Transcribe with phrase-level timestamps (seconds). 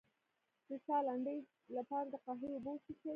[0.67, 1.39] د ساه لنډۍ
[1.77, 2.95] لپاره د قهوې اوبه وڅښئ